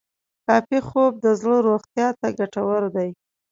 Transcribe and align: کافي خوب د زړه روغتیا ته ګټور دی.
کافي 0.47 0.79
خوب 0.87 1.11
د 1.19 1.25
زړه 1.41 1.57
روغتیا 1.67 2.07
ته 2.19 2.27
ګټور 2.39 2.83
دی. 2.95 3.09